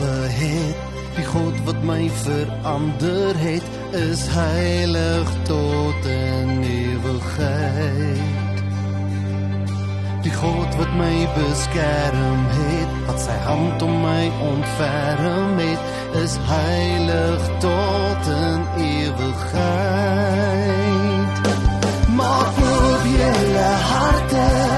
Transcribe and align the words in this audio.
geskape 0.00 0.28
het. 0.32 0.76
Die 1.16 1.24
God 1.24 1.64
wat 1.64 1.82
my 1.82 2.10
verander 2.10 3.36
het 3.36 3.62
is 3.92 4.26
heilig 4.28 5.28
tot 5.44 6.04
in 6.06 6.62
ewigheid 6.62 8.18
die 10.22 10.32
God 10.32 10.76
wat 10.76 10.92
my 10.96 11.28
beskerm 11.34 12.46
het 12.52 12.88
wat 13.06 13.20
sy 13.20 13.36
hand 13.44 13.82
om 13.82 14.00
my 14.02 14.30
ontferm 14.52 15.58
het 15.58 15.80
is 16.22 16.36
heilig 16.46 17.42
tot 17.60 18.26
in 18.36 18.60
ewigheid 18.84 20.20
maak 22.20 22.54
oop 22.70 23.04
julle 23.16 23.70
harte 23.90 24.69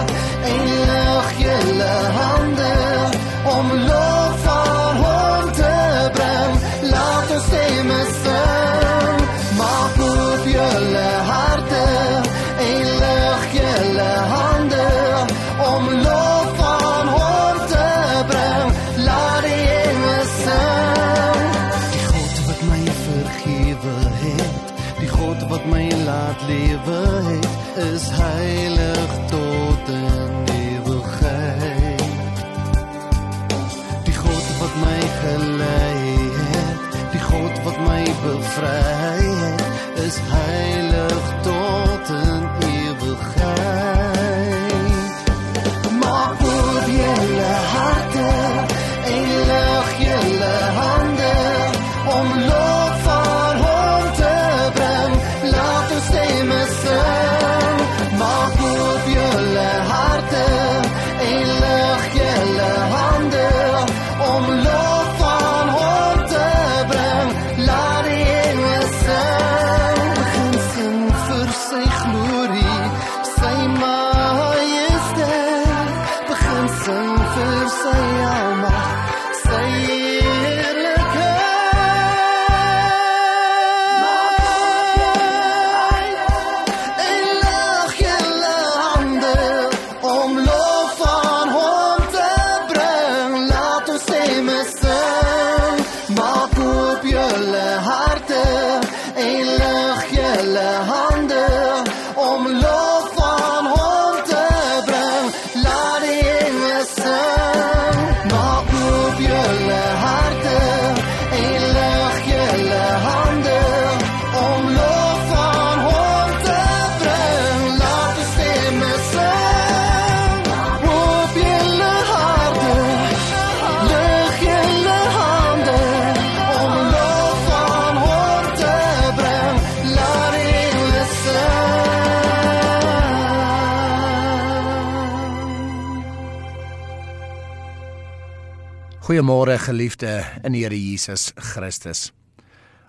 Goeiemôre 139.13 139.59
geliefde 139.59 140.25
in 140.43 140.55
Here 140.55 140.73
Jesus 140.73 141.35
Christus. 141.37 142.15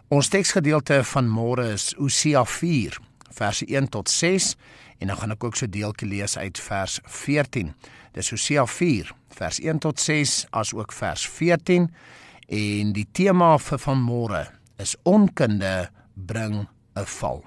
Ons 0.08 0.30
teksgedeelte 0.32 1.02
van 1.04 1.28
môre 1.28 1.66
is 1.74 1.90
Hosea 1.98 2.46
4 2.48 2.96
verse 3.36 3.66
1 3.68 3.90
tot 3.92 4.08
6 4.08 4.54
en 5.04 5.10
dan 5.12 5.18
gaan 5.20 5.34
ek 5.34 5.44
ook 5.44 5.58
so 5.60 5.68
deeltjie 5.68 6.08
lees 6.08 6.38
uit 6.40 6.62
vers 6.64 6.94
14. 7.04 7.74
Dis 8.16 8.32
Hosea 8.32 8.64
4 8.64 9.12
vers 9.36 9.60
1 9.60 9.82
tot 9.84 10.00
6 10.00 10.36
as 10.56 10.72
ook 10.72 10.96
vers 10.96 11.26
14 11.28 11.90
en 12.48 12.94
die 12.96 13.04
tema 13.12 13.50
vir 13.60 13.82
vanmôre 13.84 14.46
is 14.80 14.94
onkunde 15.04 15.90
bring 16.16 16.70
'n 16.96 17.10
val. 17.20 17.44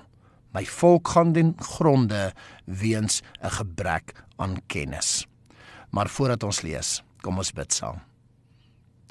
My 0.53 0.67
volk 0.67 1.09
gaan 1.17 1.33
den 1.33 1.55
gronde 1.57 2.35
weens 2.67 3.23
'n 3.41 3.57
gebrek 3.57 4.13
aan 4.37 4.61
kennis. 4.67 5.25
Maar 5.91 6.09
voordat 6.09 6.43
ons 6.43 6.61
lees, 6.61 7.03
kom 7.23 7.39
ons 7.39 7.53
bid 7.53 7.73
saam. 7.73 8.05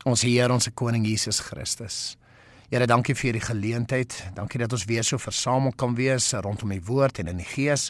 Ons 0.06 0.22
Here, 0.22 0.54
ons 0.54 0.68
koning 0.78 1.02
Jesus 1.08 1.40
Christus. 1.42 1.96
Here, 2.70 2.86
dankie 2.86 3.16
vir 3.18 3.32
hierdie 3.32 3.42
geleentheid. 3.42 4.14
Dankie 4.38 4.60
dat 4.62 4.74
ons 4.78 4.84
weer 4.86 5.06
so 5.06 5.18
versamel 5.18 5.74
kan 5.74 5.96
wees 5.98 6.28
rondom 6.46 6.76
die 6.76 6.84
woord 6.86 7.24
en 7.24 7.32
in 7.32 7.40
die 7.42 7.48
gees. 7.50 7.88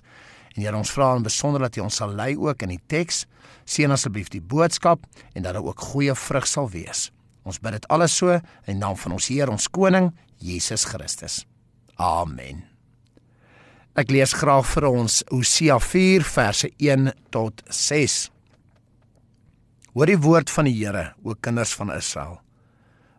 En 0.56 0.62
Here, 0.64 0.78
ons 0.80 0.94
vra 0.96 1.10
in 1.18 1.26
besonder 1.26 1.66
dat 1.66 1.76
U 1.76 1.84
ons 1.84 1.98
sal 2.00 2.14
lei 2.16 2.30
ook 2.40 2.64
in 2.64 2.72
die 2.72 2.80
teks. 2.88 3.26
Seën 3.68 3.92
asseblief 3.92 4.32
die 4.32 4.40
boodskap 4.40 5.04
en 5.34 5.44
dat 5.44 5.58
daar 5.58 5.68
ook 5.68 5.84
goeie 5.92 6.16
vrug 6.16 6.48
sal 6.48 6.72
wees. 6.72 7.10
Ons 7.44 7.60
bid 7.60 7.76
dit 7.76 7.90
alles 7.92 8.16
so 8.16 8.40
in 8.64 8.80
naam 8.80 8.96
van 8.96 9.18
ons 9.18 9.28
Heer, 9.28 9.52
ons 9.52 9.68
koning 9.68 10.14
Jesus 10.40 10.88
Christus. 10.88 11.42
Amen. 12.00 12.64
Ek 14.00 14.08
lees 14.12 14.32
graag 14.40 14.64
vir 14.72 14.88
ons 14.88 15.20
Hosea 15.34 15.82
4 15.84 16.24
verse 16.32 16.72
1 16.80 17.12
tot 17.36 17.60
6. 17.68 18.30
Hoor 19.96 20.12
die 20.12 20.20
woord 20.20 20.52
van 20.52 20.68
die 20.68 20.76
Here, 20.76 21.14
o 21.24 21.38
kinders 21.40 21.72
van 21.80 21.94
Israel. 21.96 22.42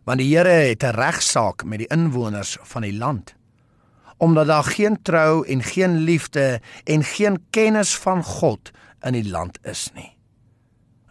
Want 0.05 0.21
die 0.21 0.29
Here 0.29 0.69
het 0.69 0.83
'n 0.83 0.93
regsaak 0.93 1.65
met 1.65 1.79
die 1.79 1.89
inwoners 1.89 2.57
van 2.61 2.81
die 2.81 2.93
land. 2.93 3.37
omdat 4.17 4.47
daar 4.47 4.63
geen 4.63 5.01
trou 5.01 5.45
en 5.47 5.63
geen 5.63 5.97
liefde 5.97 6.61
en 6.83 7.03
geen 7.03 7.37
kennis 7.49 7.95
van 7.97 8.23
God 8.23 8.71
in 9.01 9.13
die 9.13 9.29
land 9.29 9.59
is 9.61 9.89
nie. 9.93 10.17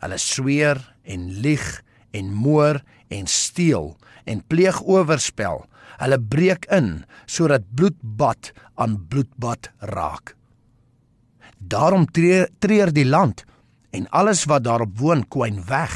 Hulle 0.03 0.19
sweer 0.19 0.81
en 1.03 1.31
lieg 1.41 1.83
en 2.11 2.33
moor 2.35 2.83
en 3.09 3.27
steel 3.27 3.97
en 4.25 4.43
pleeg 4.47 4.83
oorspel. 4.83 5.65
Hulle 5.97 6.21
breek 6.21 6.67
in 6.75 7.05
sodat 7.27 7.63
bloedbad 7.75 8.53
aan 8.75 9.07
bloedbad 9.09 9.71
raak. 9.79 10.35
Daarom 11.59 12.07
treur, 12.11 12.49
treur 12.59 12.93
die 12.93 13.07
land 13.07 13.45
en 13.97 14.09
alles 14.13 14.45
wat 14.45 14.67
daarop 14.67 14.99
woon 15.01 15.25
kwyn 15.33 15.63
weg. 15.69 15.95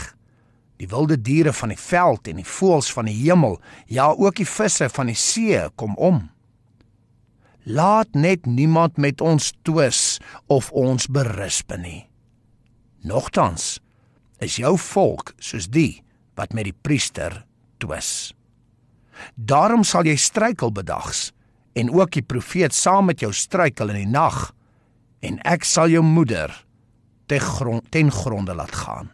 Die 0.81 0.89
wilde 0.89 1.19
diere 1.21 1.53
van 1.53 1.75
die 1.75 1.81
veld 1.81 2.29
en 2.31 2.41
die 2.41 2.49
voëls 2.49 2.89
van 2.97 3.11
die 3.11 3.17
hemel, 3.19 3.59
ja 3.87 4.09
ook 4.17 4.41
die 4.41 4.49
visse 4.49 4.89
van 4.89 5.11
die 5.13 5.19
see 5.19 5.61
kom 5.77 5.97
om. 6.01 6.23
Laat 7.69 8.17
net 8.17 8.49
niemand 8.49 8.97
met 8.97 9.21
ons 9.21 9.53
twis 9.69 10.19
of 10.49 10.71
ons 10.73 11.11
berisp 11.13 11.75
nie. 11.77 12.07
Nogtans 13.05 13.79
is 14.41 14.57
jou 14.57 14.73
volk 14.81 15.35
soos 15.37 15.69
die 15.69 16.01
wat 16.41 16.57
met 16.57 16.71
die 16.71 16.77
priester 16.77 17.43
twis. 17.81 18.33
Daarom 19.37 19.85
sal 19.85 20.09
jy 20.09 20.17
struikel 20.17 20.73
bedags 20.73 21.29
en 21.77 21.93
ook 21.93 22.17
die 22.17 22.25
profeet 22.25 22.73
saam 22.75 23.11
met 23.13 23.21
jou 23.21 23.33
struikel 23.37 23.93
in 23.93 24.01
die 24.07 24.13
nag 24.17 24.49
en 25.21 25.37
ek 25.45 25.69
sal 25.69 25.93
jou 25.93 26.01
moeder 26.05 26.55
ten 27.31 27.41
grond 27.41 27.87
ten 27.95 28.11
gronde 28.11 28.55
laat 28.55 28.75
gaan. 28.75 29.11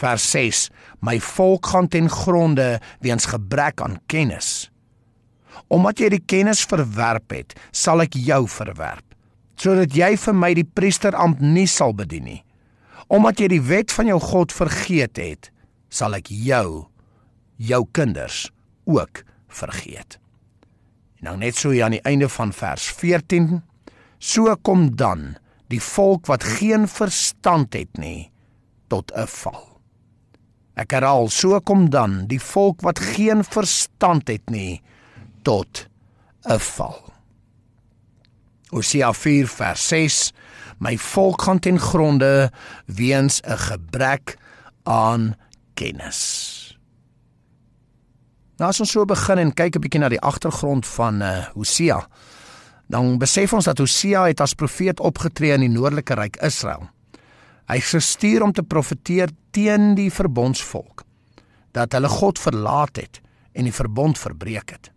Vers 0.00 0.30
6: 0.30 0.70
My 1.00 1.20
volk 1.20 1.66
gaan 1.66 1.88
ten 1.88 2.08
gronde 2.10 2.80
weens 3.00 3.28
gebrek 3.28 3.80
aan 3.80 4.00
kennis. 4.06 4.70
Omdat 5.72 6.00
jy 6.00 6.08
die 6.12 6.24
kennis 6.24 6.64
verwerp 6.68 7.32
het, 7.32 7.54
sal 7.72 8.04
ek 8.04 8.16
jou 8.20 8.42
verwerp, 8.48 9.04
sodat 9.56 9.96
jy 9.96 10.12
vir 10.20 10.36
my 10.36 10.52
die 10.56 10.68
priesterampt 10.68 11.40
nie 11.40 11.66
sal 11.66 11.96
bedien 11.96 12.28
nie. 12.28 12.42
Omdat 13.08 13.40
jy 13.40 13.48
die 13.56 13.64
wet 13.64 13.94
van 13.94 14.10
jou 14.10 14.20
God 14.20 14.52
vergeet 14.52 15.16
het, 15.20 15.50
sal 15.88 16.16
ek 16.18 16.28
jou 16.28 16.86
jou 17.56 17.82
kinders 17.96 18.50
ook 18.84 19.22
vergeet. 19.48 20.18
En 21.22 21.32
dan 21.32 21.40
net 21.40 21.56
so 21.56 21.72
hier 21.72 21.86
aan 21.86 21.96
die 21.96 22.04
einde 22.04 22.28
van 22.28 22.52
vers 22.52 22.90
14, 22.92 23.62
so 24.20 24.52
kom 24.60 24.90
dan 24.96 25.38
die 25.72 25.82
volk 25.82 26.26
wat 26.26 26.44
geen 26.44 26.88
verstand 26.88 27.74
het 27.74 27.98
nie 27.98 28.30
tot 28.88 29.12
'n 29.14 29.26
val. 29.26 29.80
Ek 30.76 30.90
herhaal, 30.90 31.28
so 31.28 31.60
kom 31.60 31.90
dan 31.90 32.26
die 32.26 32.40
volk 32.40 32.80
wat 32.80 32.98
geen 32.98 33.44
verstand 33.44 34.28
het 34.28 34.50
nie 34.50 34.82
tot 35.42 35.88
'n 36.44 36.58
val. 36.58 37.12
Hosea 38.70 39.12
4 39.12 39.48
vers 39.48 39.88
6: 39.88 40.32
My 40.78 40.98
volk 40.98 41.42
gaan 41.42 41.58
ten 41.58 41.78
gronde 41.80 42.52
weens 42.86 43.40
'n 43.40 43.58
gebrek 43.58 44.38
aan 44.82 45.36
kennis. 45.74 46.78
Nou 48.56 48.70
as 48.70 48.80
ons 48.80 48.90
so 48.90 49.04
begin 49.04 49.38
en 49.38 49.54
kyk 49.54 49.76
'n 49.76 49.80
bietjie 49.80 50.00
na 50.00 50.08
die 50.08 50.20
agtergrond 50.20 50.86
van 50.86 51.22
uh, 51.22 51.46
Hosea, 51.54 52.06
dan 52.86 53.18
besef 53.18 53.52
ons 53.52 53.66
dat 53.66 53.78
Hosea 53.78 54.26
het 54.30 54.40
as 54.40 54.54
profeet 54.54 55.00
opgetree 55.00 55.54
in 55.56 55.64
die 55.66 55.72
noordelike 55.72 56.14
ryk 56.14 56.38
Israel. 56.46 56.88
Hy 57.66 57.80
gestuur 57.82 58.44
om 58.46 58.52
te 58.54 58.62
profeteer 58.62 59.32
teen 59.50 59.94
die 59.98 60.10
verbondsvolk 60.10 61.02
dat 61.76 61.92
hulle 61.92 62.08
God 62.08 62.38
verlaat 62.40 62.96
het 62.96 63.20
en 63.52 63.66
die 63.68 63.74
verbond 63.74 64.18
verbreek 64.18 64.70
het. 64.72 64.90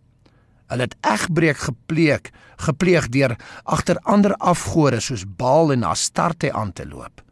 Hulle 0.70 0.86
het 0.86 0.94
egbreek 1.04 1.58
gepleeg, 1.58 2.30
gepleeg 2.62 3.08
deur 3.10 3.34
agter 3.64 3.98
ander 4.08 4.36
afgode 4.38 5.00
soos 5.02 5.26
Baal 5.26 5.74
en 5.74 5.84
Astarte 5.84 6.52
aan 6.52 6.72
te 6.72 6.86
loop. 6.86 7.24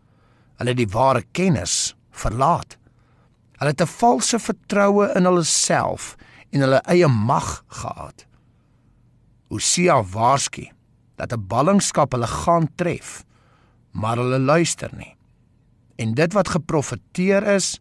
Hulle 0.58 0.74
het 0.74 0.80
die 0.80 0.90
ware 0.90 1.22
kennis 1.32 1.94
verlaat. 2.10 2.76
Hulle 3.58 3.70
het 3.70 3.82
'n 3.82 3.86
valse 3.86 4.38
vertroue 4.38 5.12
in 5.14 5.24
hulle 5.24 5.44
self 5.44 6.16
en 6.50 6.60
hulle 6.60 6.82
eie 6.84 7.06
mag 7.06 7.64
gehad. 7.68 8.27
Hosea 9.48 10.02
waarsku 10.04 10.68
dat 11.16 11.32
'n 11.32 11.46
ballingskap 11.46 12.12
hulle 12.12 12.26
gaan 12.26 12.68
tref, 12.74 13.24
maar 13.90 14.16
hulle 14.16 14.38
luister 14.38 14.90
nie. 14.96 15.16
En 15.96 16.14
dit 16.14 16.32
wat 16.32 16.48
geprofeteer 16.48 17.42
is, 17.42 17.80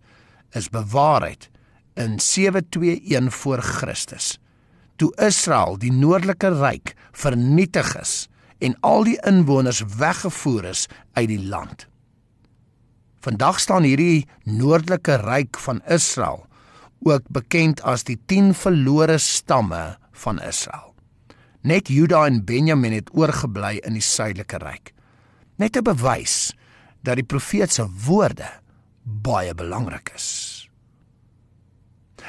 is 0.51 0.69
bewaarheid 0.69 1.49
in 1.93 2.19
721 2.19 3.35
voor 3.35 3.61
Christus. 3.61 4.39
Toe 4.95 5.15
Israel, 5.15 5.77
die 5.77 5.91
noordelike 5.91 6.49
ryk, 6.49 6.95
vernietig 7.11 7.95
is 7.99 8.27
en 8.57 8.77
al 8.79 9.03
die 9.03 9.19
inwoners 9.21 9.83
weggevoer 9.97 10.63
is 10.63 10.87
uit 11.13 11.27
die 11.27 11.43
land. 11.45 11.87
Vandag 13.21 13.59
staan 13.59 13.83
hierdie 13.83 14.25
noordelike 14.43 15.15
ryk 15.21 15.57
van 15.57 15.81
Israel 15.85 16.45
ook 17.05 17.29
bekend 17.29 17.81
as 17.85 18.03
die 18.07 18.17
10 18.25 18.53
verlore 18.57 19.17
stamme 19.21 19.97
van 20.11 20.41
Israel. 20.41 20.96
Net 21.67 21.89
Juda 21.91 22.21
en 22.25 22.45
Benjamin 22.45 22.93
het 22.95 23.09
oorgebly 23.11 23.81
in 23.83 23.97
die 23.97 24.03
suidelike 24.03 24.61
ryk. 24.61 24.93
Net 25.59 25.75
'n 25.75 25.83
bewys 25.83 26.53
dat 27.03 27.15
die 27.15 27.25
profeet 27.25 27.71
se 27.71 27.83
woorde 28.05 28.47
baie 29.03 29.53
belangrik 29.53 30.11
is. 30.15 30.69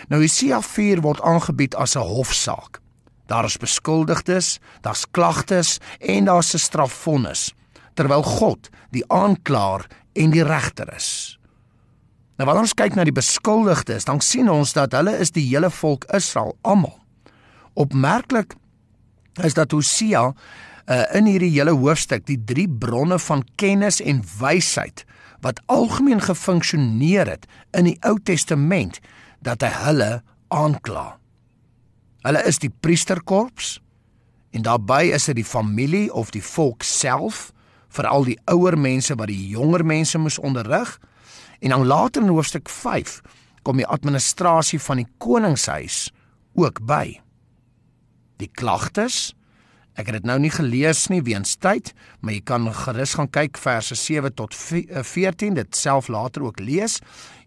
Nou 0.08 0.20
Jesaja 0.20 0.60
4 0.62 1.00
word 1.00 1.20
aangebied 1.20 1.74
as 1.74 1.94
'n 1.94 2.00
hofsaak. 2.00 2.80
Daar 3.26 3.44
is 3.44 3.56
beskuldigdes, 3.56 4.58
daar's 4.80 5.06
klagtes 5.10 5.78
en 5.98 6.24
daar's 6.24 6.54
'n 6.54 6.58
strafvonnis, 6.58 7.54
terwyl 7.94 8.22
God 8.22 8.68
die 8.90 9.04
aanklaer 9.06 9.86
en 10.12 10.30
die 10.30 10.44
regter 10.44 10.94
is. 10.94 11.38
Nou 12.36 12.46
wanneer 12.46 12.62
ons 12.62 12.74
kyk 12.74 12.94
na 12.94 13.04
die 13.04 13.12
beskuldigdes, 13.12 14.04
dan 14.04 14.20
sien 14.20 14.50
ons 14.50 14.72
dat 14.72 14.92
hulle 14.92 15.18
is 15.18 15.30
die 15.30 15.46
hele 15.46 15.70
volk 15.70 16.04
Israel 16.04 16.56
almal. 16.62 16.98
Opmerklik 17.74 18.54
is 19.44 19.54
dat 19.54 19.72
Hosea 19.72 20.32
uh, 20.88 21.02
in 21.14 21.28
hierdie 21.28 21.52
hele 21.54 21.74
hoofstuk 21.76 22.26
die 22.26 22.38
drie 22.44 22.68
bronne 22.68 23.18
van 23.18 23.44
kennis 23.60 24.00
en 24.00 24.22
wysheid 24.38 25.04
wat 25.44 25.60
algemeen 25.66 26.20
gefunksioneer 26.20 27.28
het 27.28 27.46
in 27.76 27.86
die 27.90 27.98
Ou 28.08 28.16
Testament 28.22 28.98
dat 29.46 29.62
hy 29.62 29.70
hulle 29.84 30.10
aankla. 30.54 31.18
Hulle 32.26 32.42
is 32.48 32.58
die 32.58 32.72
priesterkorps 32.72 33.76
en 34.50 34.64
daarbey 34.66 35.12
is 35.14 35.28
dit 35.28 35.38
die 35.38 35.46
familie 35.46 36.08
of 36.12 36.32
die 36.34 36.42
volk 36.42 36.82
self, 36.82 37.52
veral 37.94 38.26
die 38.26 38.38
ouer 38.50 38.78
mense 38.78 39.14
wat 39.14 39.30
die 39.30 39.48
jonger 39.52 39.84
mense 39.86 40.18
moes 40.18 40.40
onderrig. 40.40 40.96
En 41.60 41.74
dan 41.74 41.86
later 41.86 42.22
in 42.22 42.32
hoofstuk 42.32 42.68
5 42.68 43.20
kom 43.62 43.78
die 43.78 43.86
administrasie 43.86 44.80
van 44.80 45.02
die 45.02 45.08
koningshuis 45.22 46.08
ook 46.58 46.80
by. 46.86 47.20
Die 48.38 48.50
klagtes 48.52 49.34
Ek 49.98 50.06
het 50.06 50.20
dit 50.20 50.26
nou 50.30 50.36
nie 50.38 50.52
gelees 50.54 51.08
nie 51.10 51.24
weens 51.26 51.56
tyd, 51.58 51.90
maar 52.22 52.36
jy 52.36 52.42
kan 52.46 52.68
gerus 52.70 53.16
gaan 53.18 53.30
kyk 53.34 53.58
verse 53.58 53.96
7 53.98 54.30
tot 54.38 54.54
14, 54.54 55.56
dit 55.58 55.76
self 55.76 56.06
later 56.06 56.44
ook 56.46 56.60
lees. 56.62 57.00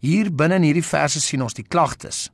Hier 0.03 0.27
binne 0.35 0.57
in 0.59 0.65
hierdie 0.67 0.83
verse 0.83 1.21
sien 1.23 1.45
ons 1.45 1.55
die 1.55 1.63
klagtes. 1.63 2.25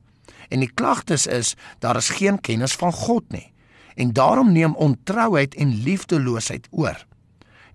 En 0.50 0.64
die 0.64 0.70
klagtes 0.74 1.28
is 1.30 1.52
daar 1.84 2.00
is 2.00 2.10
geen 2.18 2.40
kennis 2.42 2.74
van 2.80 2.90
God 2.92 3.30
nie. 3.30 3.46
En 3.94 4.10
daarom 4.14 4.50
neem 4.52 4.74
ontrouheid 4.74 5.54
en 5.54 5.76
liefdeloosheid 5.86 6.66
oor. 6.70 6.98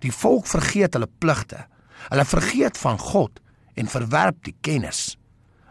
Die 0.04 0.12
volk 0.12 0.48
vergeet 0.50 0.98
hulle 0.98 1.08
pligte. 1.18 1.62
Hulle 2.10 2.26
vergeet 2.28 2.76
van 2.80 3.00
God 3.00 3.40
en 3.74 3.88
verwerp 3.88 4.42
die 4.44 4.56
kennis. 4.60 5.14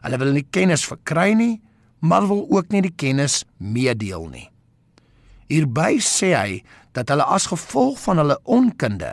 Hulle 0.02 0.18
wil 0.18 0.34
nie 0.34 0.48
kennis 0.50 0.88
verkry 0.90 1.36
nie, 1.38 1.62
maar 2.02 2.26
wil 2.28 2.48
ook 2.50 2.74
nie 2.74 2.82
die 2.82 2.96
kennis 2.98 3.44
meedeel 3.62 4.26
nie. 4.34 4.48
Hierby 5.54 6.00
sê 6.02 6.32
hy 6.34 6.62
dat 6.98 7.12
hulle 7.14 7.26
as 7.30 7.46
gevolg 7.52 8.00
van 8.02 8.18
hulle 8.18 8.40
onkunde 8.50 9.12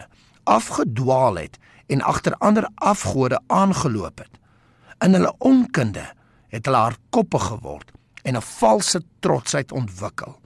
afgedwaal 0.49 1.37
het 1.37 1.59
en 1.93 2.01
agter 2.01 2.37
ander 2.41 2.65
afgode 2.75 3.41
aangeloop 3.53 4.23
het. 4.25 4.39
In 5.05 5.13
hulle 5.19 5.35
onkunde 5.39 6.07
het 6.49 6.65
hulle 6.65 6.81
hardkoppig 6.87 7.45
geword 7.53 7.93
en 8.25 8.37
'n 8.37 8.49
valse 8.61 9.03
trotsheid 9.21 9.73
ontwikkel. 9.73 10.41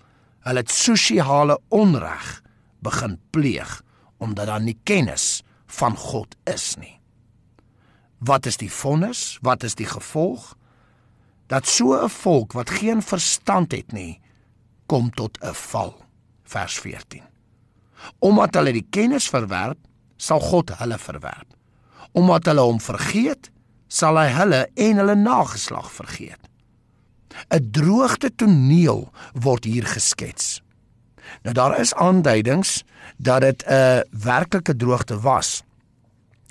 Hulle 0.47 0.59
het 0.59 0.71
sosiale 0.71 1.61
onreg 1.69 2.43
begin 2.79 3.21
pleeg 3.31 3.83
omdat 4.19 4.47
daar 4.47 4.63
nie 4.63 4.79
kennis 4.83 5.43
van 5.67 5.97
God 5.97 6.37
is 6.45 6.77
nie. 6.77 7.01
Wat 8.19 8.47
is 8.47 8.57
die 8.57 8.73
vonnis? 8.73 9.39
Wat 9.43 9.63
is 9.63 9.75
die 9.75 9.87
gevolg? 9.87 10.57
Dat 11.47 11.67
so 11.67 12.05
'n 12.05 12.09
volk 12.09 12.53
wat 12.53 12.71
geen 12.71 13.03
verstand 13.03 13.73
het 13.73 13.93
nie, 13.93 14.21
kom 14.87 15.11
tot 15.11 15.39
'n 15.43 15.55
val. 15.55 15.95
Vers 16.45 16.79
14. 16.79 17.23
Omdat 18.19 18.55
hulle 18.55 18.73
die 18.73 18.87
kennis 18.91 19.29
verwerp, 19.29 19.79
sal 20.17 20.41
God 20.41 20.71
hulle 20.79 20.99
verwerp. 20.99 21.57
Omdat 22.13 22.47
hulle 22.47 22.61
hom 22.61 22.81
vergeet, 22.81 23.51
sal 23.89 24.17
hy 24.17 24.29
hulle 24.29 24.69
en 24.75 24.97
hulle 24.97 25.15
nageslag 25.15 25.93
vergeet. 25.93 26.41
'n 27.51 27.71
Droogte 27.71 28.31
toneel 28.35 29.11
word 29.33 29.65
hier 29.65 29.87
geskets. 29.87 30.63
Nou 31.43 31.55
daar 31.55 31.79
is 31.81 31.95
aanduidings 31.95 32.83
dat 33.17 33.41
dit 33.41 33.65
'n 33.67 34.03
werklike 34.11 34.77
droogte 34.77 35.21
was. 35.21 35.63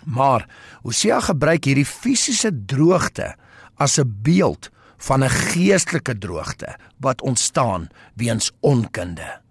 Maar 0.03 0.47
Hosea 0.81 1.19
gebruik 1.19 1.63
hierdie 1.63 1.85
fisiese 1.85 2.65
droogte 2.65 3.35
as 3.75 3.97
'n 3.99 4.19
beeld 4.21 4.69
van 5.03 5.24
'n 5.24 5.29
geestelike 5.29 6.17
droogte 6.17 6.77
wat 6.98 7.22
ontstaan 7.22 7.88
weens 8.15 8.51
onkunde. 8.60 9.41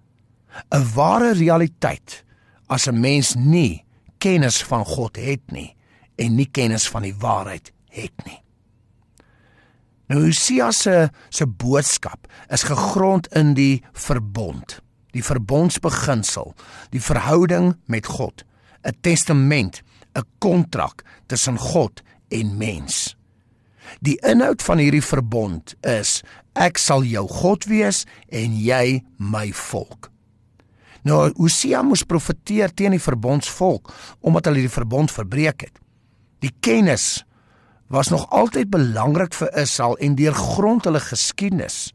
'n 0.68 0.92
Ware 0.94 1.32
realiteit 1.32 2.24
as 2.66 2.86
'n 2.86 3.00
mens 3.00 3.34
nie 3.34 3.84
kennis 4.18 4.62
van 4.62 4.84
God 4.84 5.16
het 5.16 5.50
nie 5.50 5.76
en 6.14 6.34
nie 6.34 6.50
kennis 6.50 6.88
van 6.88 7.02
die 7.02 7.14
waarheid 7.18 7.72
het 7.88 8.24
nie. 8.24 8.42
Nou 10.06 10.24
Hosea 10.24 10.70
se 10.70 11.10
se 11.28 11.46
boodskap 11.46 12.32
is 12.48 12.62
gegrond 12.62 13.28
in 13.34 13.54
die 13.54 13.84
verbond, 13.92 14.80
die 15.10 15.24
verbondsbeginsel, 15.24 16.54
die 16.90 17.02
verhouding 17.02 17.76
met 17.84 18.06
God, 18.06 18.44
'n 18.82 18.96
testament, 19.00 19.82
'n 20.14 20.24
kontrak 20.38 21.02
tussen 21.26 21.58
God 21.58 22.02
en 22.28 22.56
mens. 22.56 23.16
Die 24.00 24.18
inhoud 24.26 24.62
van 24.62 24.80
hierdie 24.82 25.04
verbond 25.04 25.74
is 25.86 26.20
ek 26.58 26.78
sal 26.80 27.04
jou 27.06 27.24
God 27.28 27.66
wees 27.70 28.04
en 28.28 28.56
jy 28.58 29.02
my 29.16 29.50
volk. 29.56 30.10
Nou 31.02 31.32
Hosea 31.38 31.82
moes 31.82 32.04
profeteer 32.06 32.70
teen 32.74 32.94
die 32.94 33.02
verbondsvolk 33.02 33.90
omdat 34.20 34.50
hulle 34.50 34.66
die 34.66 34.72
verbond 34.72 35.10
verbreek 35.10 35.66
het. 35.66 35.78
Die 36.42 36.52
kennis 36.62 37.24
was 37.92 38.08
nog 38.08 38.28
altyd 38.30 38.70
belangrik 38.72 39.34
vir 39.36 39.50
Israel 39.62 39.98
en 40.00 40.14
deurgrond 40.16 40.86
hulle 40.88 41.02
geskiedenis. 41.02 41.92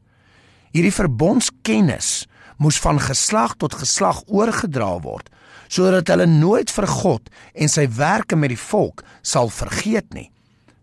Hierdie 0.76 0.94
verbondskennis 0.94 2.28
moes 2.62 2.78
van 2.82 3.00
geslag 3.02 3.56
tot 3.62 3.78
geslag 3.78 4.24
oorgedra 4.28 4.98
word 5.04 5.32
sodat 5.68 6.08
hulle 6.08 6.28
nooit 6.32 6.72
vir 6.72 6.88
God 6.88 7.30
en 7.54 7.72
sy 7.72 7.88
werke 7.98 8.38
met 8.40 8.54
die 8.54 8.62
volk 8.62 9.04
sal 9.22 9.52
vergeet 9.52 10.14
nie 10.16 10.30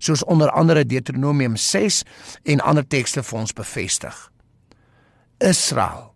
soos 0.05 0.25
onder 0.25 0.51
andere 0.51 0.85
Deuteronomium 0.85 1.57
6 1.57 2.03
en 2.43 2.61
ander 2.61 2.87
tekste 2.87 3.23
vir 3.23 3.39
ons 3.41 3.53
bevestig. 3.57 4.17
Israel 5.39 6.13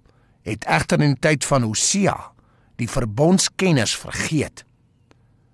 het 0.47 0.64
egter 0.64 1.00
in 1.00 1.14
die 1.16 1.25
tyd 1.25 1.45
van 1.45 1.66
Hosea 1.66 2.16
die 2.78 2.88
verbondskennis 2.88 3.97
vergeet. 3.99 4.64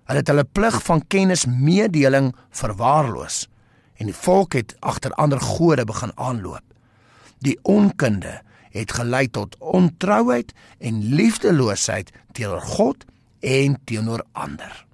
Hulle 0.05 0.21
het 0.21 0.29
hulle 0.29 0.45
plig 0.45 0.77
van 0.85 1.01
kennismedeling 1.09 2.31
verwaarloos 2.53 3.45
en 3.95 4.11
die 4.11 4.17
volk 4.17 4.57
het 4.59 4.75
agter 4.85 5.15
ander 5.21 5.41
gode 5.41 5.85
begin 5.87 6.11
aanloop. 6.19 6.63
Die 7.39 7.57
onkunde 7.63 8.41
het 8.75 8.91
gelei 8.91 9.27
tot 9.31 9.55
ontrouheid 9.59 10.51
en 10.77 11.03
liefdeloosheid 11.15 12.11
teenoor 12.35 12.61
God 12.61 13.05
en 13.39 13.79
teenoor 13.87 14.25
ander. 14.31 14.85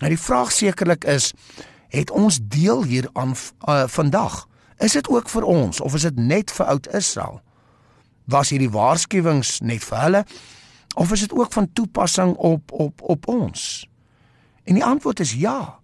Nou 0.00 0.08
die 0.08 0.20
vraag 0.20 0.52
sekerlik 0.56 1.04
is 1.04 1.32
het 1.90 2.10
ons 2.10 2.38
deel 2.42 2.84
hieraan 2.84 3.34
uh, 3.34 3.84
vandag. 3.86 4.46
Is 4.78 4.96
dit 4.96 5.08
ook 5.08 5.28
vir 5.28 5.44
ons 5.44 5.80
of 5.80 5.94
is 5.94 6.06
dit 6.08 6.16
net 6.16 6.52
vir 6.54 6.66
oud 6.66 6.88
Israel? 6.94 7.40
Was 8.30 8.52
hierdie 8.54 8.70
waarskuwings 8.70 9.58
net 9.60 9.84
vir 9.84 10.02
hulle 10.06 10.24
of 10.94 11.12
is 11.12 11.26
dit 11.26 11.34
ook 11.36 11.52
van 11.52 11.68
toepassing 11.72 12.34
op 12.36 12.72
op 12.72 13.02
op 13.02 13.28
ons? 13.28 13.86
En 14.64 14.78
die 14.78 14.84
antwoord 14.84 15.20
is 15.20 15.34
ja. 15.34 15.78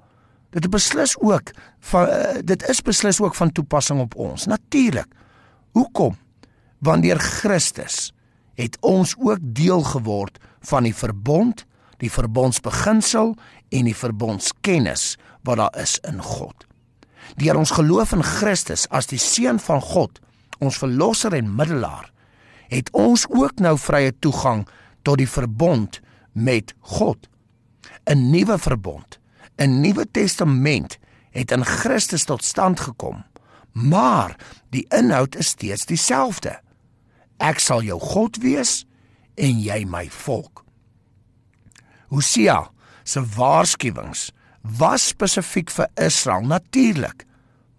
Dit 0.51 0.65
is 0.65 0.71
beslis 0.71 1.17
ook 1.19 1.51
van 1.91 2.09
uh, 2.09 2.39
dit 2.45 2.69
is 2.69 2.83
beslis 2.83 3.21
ook 3.21 3.35
van 3.35 3.53
toepassing 3.53 4.01
op 4.01 4.15
ons. 4.15 4.47
Natuurlik. 4.47 5.09
Hoekom? 5.77 6.17
Want 6.79 7.03
deur 7.03 7.19
Christus 7.19 8.13
het 8.57 8.77
ons 8.81 9.15
ook 9.19 9.39
deel 9.41 9.83
geword 9.83 10.39
van 10.61 10.87
die 10.89 10.95
verbond, 10.95 11.67
die 12.03 12.11
verbondsbeginsel 12.11 13.35
en 13.69 13.85
die 13.88 13.97
verbondskennis 13.97 15.17
wat 15.47 15.61
daar 15.62 15.79
is 15.81 15.99
in 16.09 16.23
God. 16.23 16.67
Deur 17.37 17.59
ons 17.59 17.75
geloof 17.75 18.12
in 18.12 18.23
Christus 18.23 18.87
as 18.95 19.09
die 19.11 19.21
seun 19.21 19.59
van 19.62 19.81
God, 19.83 20.21
ons 20.59 20.79
verlosser 20.79 21.35
en 21.37 21.55
middelaar, 21.57 22.11
het 22.69 22.91
ons 22.97 23.26
ook 23.31 23.61
nou 23.62 23.76
vrye 23.79 24.12
toegang 24.19 24.67
tot 25.03 25.19
die 25.19 25.31
verbond 25.31 26.00
met 26.33 26.75
God. 26.81 27.29
'n 28.07 28.31
Nuwe 28.31 28.59
verbond, 28.59 29.19
'n 29.59 29.81
nuwe 29.81 30.07
testament 30.11 30.99
het 31.31 31.50
in 31.50 31.65
Christus 31.65 32.25
tot 32.25 32.45
stand 32.45 32.81
gekom. 32.81 33.25
Maar 33.73 34.37
die 34.71 34.87
inhoud 34.88 35.37
is 35.37 35.47
steeds 35.47 35.87
dieselfde. 35.87 36.61
Ek 37.37 37.59
sal 37.59 37.83
jou 37.83 38.00
God 38.00 38.37
wees 38.37 38.87
en 39.35 39.61
jy 39.61 39.85
my 39.85 40.09
volk. 40.11 40.65
Hosea 42.09 42.71
se 43.05 43.23
waarskuwings 43.37 44.31
was 44.79 45.09
spesifiek 45.13 45.71
vir 45.71 45.89
Israel 45.95 46.47
natuurlik. 46.47 47.25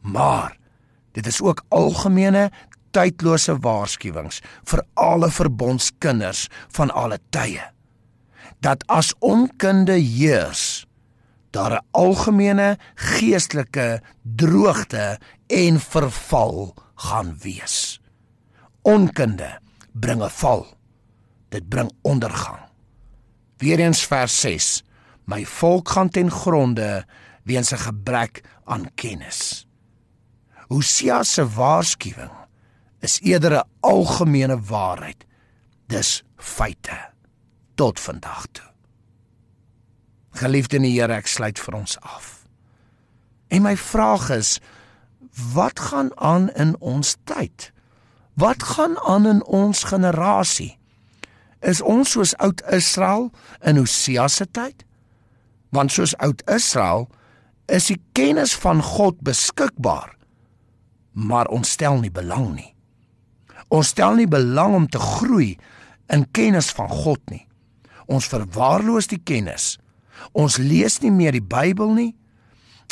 Maar 0.01 0.55
dit 1.11 1.27
is 1.27 1.41
ook 1.41 1.63
algemene 1.69 2.49
tydlose 2.95 3.57
waarskuwings 3.61 4.41
vir 4.69 4.83
alle 4.93 5.29
verbondskinders 5.31 6.47
van 6.75 6.91
alle 6.91 7.19
tye. 7.29 7.63
Dat 8.63 8.83
as 8.87 9.13
onkunde 9.19 9.99
heers, 9.99 10.85
daar 11.51 11.71
'n 11.71 11.85
algemene 11.91 12.77
geestelike 12.95 14.01
droogte 14.21 15.19
en 15.47 15.79
verval 15.79 16.73
gaan 16.95 17.37
wees. 17.41 18.01
Onkunde 18.81 19.59
bring 19.91 20.23
'n 20.23 20.29
val. 20.29 20.65
Dit 21.49 21.69
bring 21.69 21.91
ondergang. 22.01 22.66
Weereens 23.57 24.05
vers 24.05 24.39
6 24.39 24.83
My 25.27 25.45
volk 25.45 25.89
gaan 25.89 26.09
ten 26.09 26.31
gronde 26.31 27.05
weens 27.43 27.71
'n 27.71 27.77
gebrek 27.77 28.43
aan 28.63 28.93
kennis. 28.95 29.67
Hosea 30.67 31.23
se 31.23 31.49
waarskuwing 31.49 32.31
is 32.99 33.19
eerder 33.21 33.53
'n 33.53 33.69
algemene 33.79 34.61
waarheid. 34.61 35.25
Dis 35.87 36.23
feite 36.35 37.09
tot 37.75 37.99
vandag 37.99 38.45
toe. 38.51 38.71
Geliefde 40.29 40.75
in 40.75 40.81
die 40.81 41.01
Here, 41.01 41.13
ek 41.13 41.27
sluit 41.27 41.59
vir 41.59 41.73
ons 41.73 41.99
af. 41.99 42.45
En 43.47 43.61
my 43.61 43.77
vraag 43.77 44.29
is 44.29 44.59
wat 45.53 45.79
gaan 45.79 46.17
aan 46.17 46.49
in 46.49 46.75
ons 46.79 47.15
tyd? 47.23 47.71
Wat 48.33 48.63
gaan 48.63 48.99
aan 48.99 49.25
in 49.25 49.43
ons 49.45 49.83
generasie? 49.83 50.77
Is 51.61 51.81
ons 51.81 52.11
soos 52.13 52.35
oud 52.37 52.61
Israel 52.73 53.31
in 53.65 53.79
Hosea 53.81 54.27
se 54.27 54.45
tyd? 54.45 54.85
Want 55.73 55.91
soos 55.91 56.13
oud 56.21 56.43
Israel 56.49 57.07
is 57.67 57.89
die 57.91 57.99
kennis 58.15 58.53
van 58.55 58.81
God 58.81 59.19
beskikbaar, 59.25 60.13
maar 61.11 61.49
ons 61.51 61.73
stel 61.75 61.99
nie 61.99 62.13
belang 62.13 62.53
nie. 62.55 62.71
Ons 63.73 63.91
stel 63.91 64.15
nie 64.15 64.29
belang 64.29 64.75
om 64.77 64.85
te 64.87 65.01
groei 65.01 65.57
in 66.13 66.23
kennis 66.31 66.69
van 66.71 66.87
God 66.87 67.19
nie. 67.33 67.43
Ons 68.07 68.29
verwaarloos 68.31 69.09
die 69.11 69.19
kennis. 69.19 69.75
Ons 70.31 70.55
lees 70.61 71.01
nie 71.03 71.11
meer 71.11 71.35
die 71.35 71.43
Bybel 71.43 71.91
nie. 71.97 72.11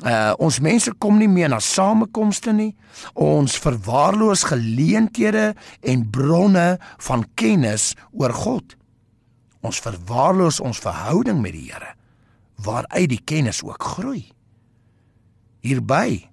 Uh 0.04 0.34
ons 0.44 0.58
mense 0.60 0.92
kom 1.00 1.16
nie 1.22 1.30
meer 1.32 1.48
na 1.50 1.62
samekomste 1.64 2.52
nie. 2.52 2.74
Ons 3.14 3.56
verwaarloos 3.64 4.44
geleenthede 4.50 5.54
en 5.80 6.10
bronne 6.12 6.76
van 7.08 7.24
kennis 7.40 7.94
oor 8.12 8.34
God. 8.36 8.76
Ons 9.64 9.80
verwaarloos 9.80 10.60
ons 10.60 10.82
verhouding 10.84 11.40
met 11.42 11.56
die 11.56 11.70
Here 11.72 11.94
waaruit 12.56 13.10
die 13.12 13.24
kennis 13.24 13.60
ook 13.64 13.84
groei. 13.84 14.22
Hierby 15.60 16.30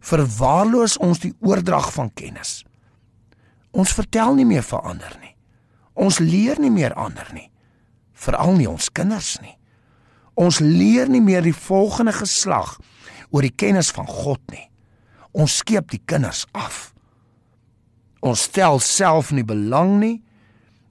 verwaarloos 0.00 0.96
ons 1.02 1.20
die 1.20 1.34
oordrag 1.44 1.90
van 1.92 2.12
kennis. 2.14 2.62
Ons 3.76 3.92
vertel 3.92 4.36
nie 4.38 4.46
meer 4.48 4.64
vir 4.64 4.80
ander 4.80 5.16
nie. 5.20 5.34
Ons 5.92 6.20
leer 6.20 6.60
nie 6.60 6.70
meer 6.72 6.94
ander 6.94 7.28
nie. 7.34 7.50
Veral 8.16 8.54
nie 8.56 8.68
ons 8.68 8.88
kinders 8.92 9.36
nie. 9.42 9.56
Ons 10.36 10.60
leer 10.60 11.08
nie 11.08 11.20
meer 11.24 11.44
die 11.44 11.56
volgende 11.56 12.12
geslag 12.16 12.76
oor 13.36 13.44
die 13.44 13.52
kennis 13.52 13.92
van 13.92 14.08
God 14.08 14.40
nie. 14.48 14.64
Ons 15.36 15.58
skeep 15.60 15.90
die 15.92 16.00
kinders 16.08 16.46
af. 16.56 16.94
Ons 18.24 18.46
stel 18.48 18.80
self 18.80 19.30
nie 19.36 19.44
belang 19.44 19.98
nie 20.00 20.16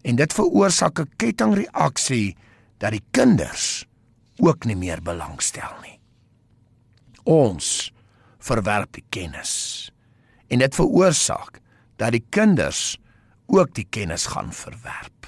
en 0.05 0.19
dit 0.19 0.33
veroorsaak 0.33 0.99
'n 0.99 1.09
kettingreaksie 1.17 2.37
dat 2.77 2.91
die 2.91 3.03
kinders 3.11 3.85
ook 4.37 4.65
nie 4.65 4.75
meer 4.75 5.01
belangstel 5.01 5.73
nie. 5.81 5.99
Ons 7.25 7.91
verwerp 8.39 8.93
die 8.93 9.05
kennis 9.09 9.89
en 10.47 10.59
dit 10.59 10.75
veroorsaak 10.75 11.59
dat 11.97 12.11
die 12.11 12.25
kinders 12.29 12.99
ook 13.47 13.73
die 13.73 13.87
kennis 13.89 14.25
gaan 14.27 14.53
verwerp. 14.53 15.27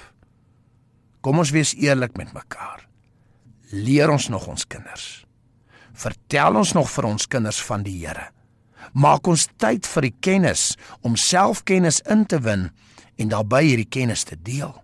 Kom 1.21 1.39
ons 1.39 1.51
wees 1.51 1.73
eerlik 1.73 2.17
met 2.17 2.33
mekaar. 2.33 2.87
Leer 3.71 4.09
ons 4.09 4.29
nog 4.29 4.47
ons 4.47 4.67
kinders. 4.67 5.26
Vertel 5.97 6.59
ons 6.59 6.75
nog 6.77 6.89
vir 6.93 7.07
ons 7.09 7.25
kinders 7.25 7.59
van 7.65 7.81
die 7.85 7.95
Here. 8.03 8.29
Maak 8.93 9.27
ons 9.27 9.47
tyd 9.57 9.87
vir 9.89 10.05
die 10.07 10.15
kennis 10.21 10.75
om 11.01 11.17
selfkennis 11.17 12.03
in 12.05 12.25
te 12.29 12.37
win 12.45 12.69
en 13.17 13.31
daarbey 13.31 13.63
hierdie 13.65 13.89
kennis 13.89 14.25
te 14.29 14.37
deel. 14.37 14.75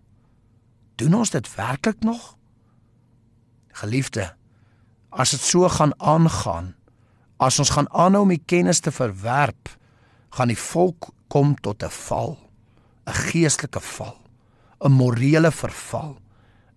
Doen 0.97 1.19
ons 1.21 1.33
dit 1.33 1.49
werklik 1.55 2.01
nog? 2.05 2.33
Geliefde, 3.77 4.31
as 5.13 5.35
dit 5.35 5.45
so 5.45 5.69
gaan 5.69 5.93
aangaan, 6.01 6.73
as 7.37 7.59
ons 7.61 7.73
gaan 7.75 7.89
aanhou 7.93 8.23
om 8.25 8.33
die 8.33 8.41
kennis 8.41 8.81
te 8.81 8.93
verwerp, 8.93 9.69
gaan 10.33 10.49
die 10.49 10.57
volk 10.57 11.11
kom 11.29 11.53
tot 11.61 11.83
'n 11.83 11.89
val, 11.89 12.37
'n 13.05 13.13
geestelike 13.29 13.81
val, 13.81 14.17
'n 14.81 14.91
morele 14.91 15.51
verval 15.51 16.17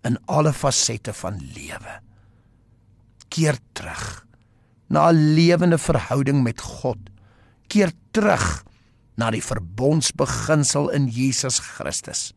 in 0.04 0.18
alle 0.26 0.52
fasette 0.52 1.12
van 1.12 1.40
lewe. 1.54 2.00
Keer 3.28 3.58
terug 3.72 4.25
na 4.88 5.10
'n 5.10 5.34
lewende 5.34 5.78
verhouding 5.78 6.42
met 6.42 6.60
God. 6.60 6.98
Keer 7.66 7.92
terug 8.10 8.64
na 9.16 9.30
die 9.30 9.42
verbondsbeginsel 9.42 10.90
in 10.90 11.08
Jesus 11.08 11.58
Christus 11.58 12.32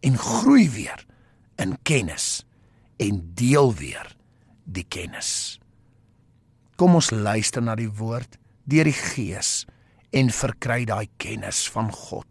en 0.00 0.18
groei 0.18 0.70
weer 0.70 1.06
in 1.56 1.78
kennis 1.82 2.44
en 2.96 3.32
deel 3.34 3.74
weer 3.74 4.16
die 4.64 4.84
kennis. 4.88 5.58
Kom 6.76 6.94
ons 6.94 7.10
luister 7.10 7.62
na 7.62 7.74
die 7.74 7.90
woord 7.90 8.38
deur 8.64 8.84
die 8.84 8.96
Gees 8.96 9.66
en 10.16 10.30
verkry 10.30 10.84
daai 10.84 11.08
kennis 11.16 11.68
van 11.68 11.90
God. 11.92 12.26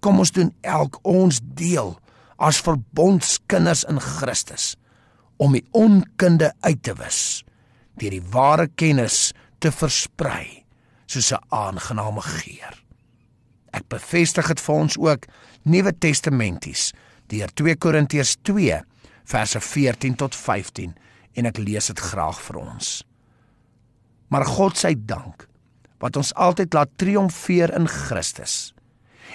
Kom 0.00 0.18
ons 0.18 0.32
doen 0.32 0.54
elk 0.62 0.98
ons 1.06 1.40
deel 1.42 1.98
as 2.40 2.62
verbondskinders 2.64 3.84
in 3.84 4.00
Christus 4.00 4.76
om 5.36 5.52
die 5.52 5.64
onkunde 5.76 6.52
uit 6.64 6.82
te 6.82 6.94
wis 6.96 7.42
deur 8.00 8.16
die 8.16 8.28
ware 8.32 8.68
kennis 8.80 9.30
te 9.60 9.70
versprei 9.72 10.64
soos 11.06 11.32
'n 11.32 11.44
aangename 11.48 12.22
geur. 12.22 12.74
Ek 13.72 13.88
bevestig 13.88 14.48
dit 14.48 14.60
vir 14.60 14.74
ons 14.74 14.96
ook 14.98 15.26
Nuwe 15.64 15.92
Testamenties 15.92 16.92
deur 17.28 17.48
2 17.54 17.76
Korintiërs 17.76 18.36
2 18.42 18.80
verse 19.24 19.60
14 19.60 20.16
tot 20.16 20.34
15 20.34 20.94
en 21.34 21.46
ek 21.46 21.58
lees 21.58 21.86
dit 21.86 21.98
graag 21.98 22.40
vir 22.40 22.56
ons. 22.56 23.04
Maar 24.28 24.46
God 24.46 24.76
se 24.76 24.94
dank 24.94 25.46
wat 25.98 26.16
ons 26.16 26.34
altyd 26.34 26.74
laat 26.74 26.90
triomfeer 26.96 27.74
in 27.74 27.86
Christus 27.86 28.72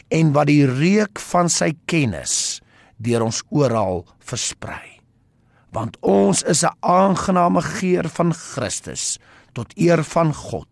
en 0.09 0.33
wat 0.33 0.47
die 0.47 0.65
reuk 0.65 1.19
van 1.19 1.49
sy 1.49 1.73
kennis 1.85 2.61
deur 2.97 3.21
ons 3.21 3.43
oral 3.49 4.05
versprei 4.19 4.94
want 5.75 5.97
ons 5.99 6.43
is 6.43 6.63
'n 6.63 6.75
aangename 6.79 7.61
geur 7.61 8.09
van 8.09 8.33
Christus 8.33 9.19
tot 9.53 9.77
eer 9.77 10.03
van 10.03 10.33
God 10.33 10.67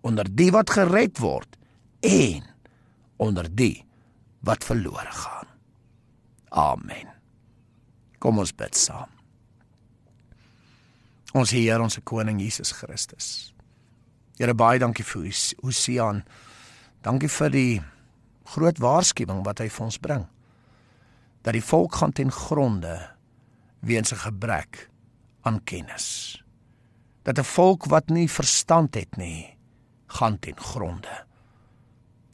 onder 0.00 0.26
die 0.28 0.50
wat 0.50 0.70
gered 0.70 1.18
word 1.18 1.56
en 2.00 2.44
onder 3.16 3.48
die 3.54 3.84
wat 4.40 4.64
verlore 4.64 5.10
gaan. 5.10 5.48
Amen. 6.48 7.08
Kom 8.18 8.38
ons 8.38 8.54
bid 8.54 8.76
saam. 8.76 9.08
Ons 11.34 11.50
Heer, 11.50 11.80
ons 11.80 11.98
koning 12.04 12.40
Jesus 12.40 12.72
Christus. 12.72 13.54
Here 14.38 14.54
baie 14.54 14.78
dankie 14.78 15.04
vir 15.04 15.30
Hosea. 15.62 16.22
Dankie 17.02 17.28
vir 17.28 17.50
die 17.50 17.82
groot 18.44 18.78
waarskuwing 18.78 19.42
wat 19.44 19.58
hy 19.58 19.68
vir 19.68 19.84
ons 19.84 19.98
bring. 19.98 20.26
Dat 21.42 21.52
die 21.52 21.64
volk 21.64 21.94
gaan 21.94 22.12
ten 22.12 22.30
gronde 22.32 23.13
weens 23.84 24.12
'n 24.12 24.16
gebrek 24.16 24.90
aan 25.40 25.64
kennis. 25.64 26.42
Dat 27.22 27.38
'n 27.38 27.44
volk 27.44 27.84
wat 27.84 28.08
nie 28.08 28.30
verstand 28.30 28.94
het 28.94 29.16
nie, 29.16 29.56
gaan 30.06 30.38
ten 30.38 30.56
gronde. 30.56 31.24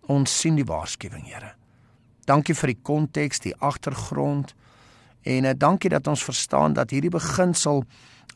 Ons 0.01 0.41
sien 0.41 0.55
die 0.55 0.65
waarskuwing, 0.65 1.25
Here. 1.25 1.55
Dankie 2.25 2.55
vir 2.55 2.67
die 2.67 2.79
konteks, 2.83 3.39
die 3.39 3.57
agtergrond 3.57 4.55
en 5.23 5.45
uh, 5.45 5.51
dankie 5.57 5.91
dat 5.91 6.07
ons 6.07 6.25
verstaan 6.25 6.73
dat 6.73 6.91
hierdie 6.91 7.11
beginsel 7.11 7.85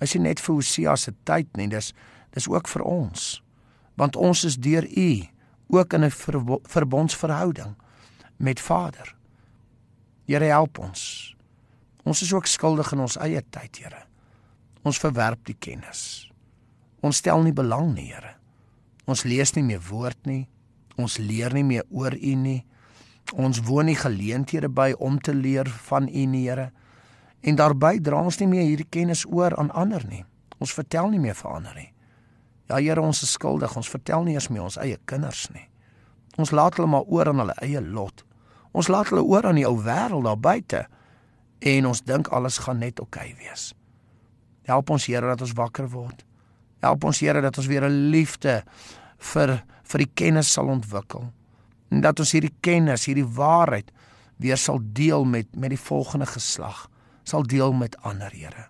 is 0.00 0.14
nie 0.14 0.22
net 0.22 0.40
vir 0.40 0.54
Hosea 0.54 0.96
se 0.96 1.14
tyd 1.22 1.56
nie, 1.56 1.68
dis 1.68 1.92
dis 2.30 2.48
ook 2.48 2.68
vir 2.68 2.82
ons. 2.82 3.42
Want 3.94 4.16
ons 4.16 4.44
is 4.44 4.56
deur 4.56 4.84
U 4.96 5.28
ook 5.68 5.92
in 5.92 6.04
'n 6.04 6.10
verbondsverhouding 6.62 7.76
met 8.36 8.60
Vader. 8.60 9.14
Here 10.26 10.44
help 10.44 10.78
ons 10.78 11.13
Ons 12.04 12.22
is 12.22 12.32
ook 12.32 12.46
skuldig 12.46 12.92
in 12.92 13.00
ons 13.00 13.16
eie 13.24 13.40
tyd, 13.50 13.80
Here. 13.80 14.04
Ons 14.84 15.00
verwerp 15.00 15.46
die 15.48 15.56
kennis. 15.56 16.28
Ons 17.04 17.22
stel 17.22 17.42
nie 17.42 17.54
belang 17.56 17.94
nie, 17.96 18.10
Here. 18.12 18.36
Ons 19.08 19.24
lees 19.24 19.54
nie 19.56 19.64
meer 19.64 19.80
woord 19.88 20.20
nie. 20.28 20.44
Ons 21.00 21.18
leer 21.18 21.52
nie 21.56 21.64
meer 21.64 21.84
oor 21.90 22.14
U 22.14 22.34
nie. 22.36 22.60
Ons 23.32 23.62
woon 23.64 23.88
nie 23.88 23.96
geleenthede 23.96 24.68
by 24.68 24.92
om 25.00 25.16
te 25.18 25.32
leer 25.34 25.68
van 25.88 26.08
U 26.08 26.26
nie, 26.28 26.44
Here. 26.44 26.70
En 27.44 27.56
daarbey 27.56 27.98
dra 28.04 28.20
ons 28.24 28.40
nie 28.40 28.48
meer 28.48 28.68
hierdie 28.68 28.88
kennis 28.88 29.24
oor 29.24 29.56
aan 29.60 29.72
ander 29.72 30.04
nie. 30.08 30.24
Ons 30.60 30.72
vertel 30.76 31.10
nie 31.12 31.20
meer 31.20 31.36
vir 31.36 31.56
ander 31.56 31.76
nie. 31.76 31.90
Ja, 32.68 32.76
Here, 32.80 33.00
ons 33.00 33.22
is 33.24 33.32
skuldig. 33.32 33.76
Ons 33.76 33.88
vertel 33.88 34.24
nie 34.24 34.36
eens 34.36 34.50
meer 34.52 34.64
ons 34.68 34.78
eie 34.80 35.00
kinders 35.08 35.48
nie. 35.56 35.68
Ons 36.40 36.52
laat 36.52 36.76
hulle 36.76 36.90
maar 36.90 37.08
oor 37.08 37.30
aan 37.30 37.40
hulle 37.44 37.56
eie 37.64 37.80
lot. 37.80 38.24
Ons 38.74 38.88
laat 38.92 39.08
hulle 39.12 39.24
oor 39.24 39.46
aan 39.46 39.60
die 39.60 39.68
ou 39.68 39.76
wêreld 39.84 40.26
daar 40.26 40.40
buite 40.40 40.84
en 41.64 41.86
ons 41.88 42.02
dink 42.04 42.28
alles 42.28 42.60
gaan 42.64 42.82
net 42.82 43.00
oukei 43.00 43.32
okay 43.32 43.36
wees. 43.40 43.72
Help 44.68 44.90
ons 44.92 45.06
Here 45.08 45.26
dat 45.26 45.40
ons 45.44 45.54
wakker 45.56 45.88
word. 45.92 46.24
Help 46.84 47.04
ons 47.08 47.20
Here 47.24 47.40
dat 47.40 47.56
ons 47.58 47.68
weer 47.68 47.84
'n 47.88 48.10
liefde 48.12 48.62
vir 49.18 49.62
vir 49.84 49.98
die 49.98 50.12
kennis 50.14 50.52
sal 50.52 50.68
ontwikkel. 50.68 51.32
En 51.90 52.00
dat 52.00 52.20
ons 52.20 52.32
hierdie 52.32 52.54
kennis, 52.60 53.06
hierdie 53.06 53.26
waarheid 53.36 53.90
weer 54.36 54.56
sal 54.56 54.80
deel 54.82 55.24
met 55.24 55.46
met 55.56 55.70
die 55.70 55.78
volgende 55.80 56.26
geslag, 56.26 56.88
sal 57.24 57.42
deel 57.42 57.72
met 57.72 57.96
ander 58.02 58.30
Here. 58.30 58.68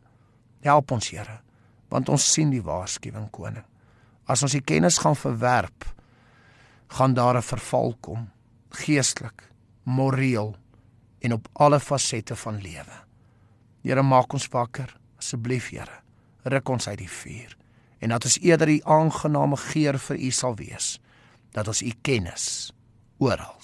Help 0.63 0.91
ons 0.91 1.11
Here, 1.11 1.41
want 1.89 2.09
ons 2.09 2.33
sien 2.33 2.51
die 2.51 2.63
waarskuwing 2.63 3.31
koning. 3.31 3.65
As 4.27 4.43
ons 4.43 4.53
die 4.53 4.65
kennis 4.65 4.99
gaan 4.99 5.17
verwerp, 5.17 5.85
gaan 6.89 7.15
daar 7.15 7.37
'n 7.37 7.43
verval 7.43 7.95
kom, 8.01 8.31
geestelik, 8.71 9.51
moreel 9.85 10.57
en 11.25 11.33
op 11.33 11.49
alle 11.53 11.81
fasette 11.81 12.37
van 12.37 12.61
lewe. 12.61 13.01
Here 13.85 14.03
maak 14.03 14.33
ons 14.37 14.49
wakker 14.53 14.93
asseblief 15.21 15.71
Here. 15.73 16.03
Ruk 16.45 16.69
ons 16.69 16.89
uit 16.89 17.01
die 17.01 17.11
vuur 17.11 17.57
en 18.05 18.13
dat 18.13 18.27
ons 18.29 18.37
eerder 18.45 18.69
die 18.69 18.83
aangename 18.85 19.57
geur 19.57 19.97
vir 20.09 20.19
U 20.21 20.31
sal 20.37 20.57
wees 20.61 20.99
dat 21.57 21.69
ons 21.71 21.81
U 21.81 21.93
kennis 22.05 22.73
oral 23.23 23.57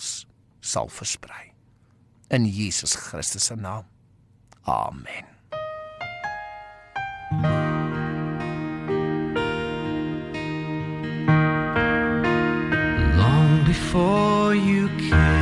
sal 0.61 0.89
versprei. 0.89 1.51
In 2.31 2.47
Jesus 2.47 2.95
Christus 2.95 3.51
se 3.51 3.57
naam. 3.57 3.85
Amen. 4.65 5.27
Long 13.17 13.65
before 13.67 14.55
you 14.55 14.89
came 15.11 15.40